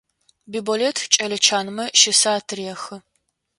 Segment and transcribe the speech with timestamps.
[0.51, 2.95] Биболэт кӏэлэ чанмэ щысэ атырехы.